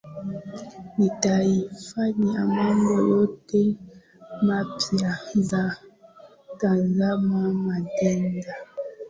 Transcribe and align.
Nitaifanya 0.97 2.45
mambo 2.45 3.01
yote 3.07 3.75
mapya, 4.41 5.17
tazama 6.57 7.41
natenda 7.71 8.55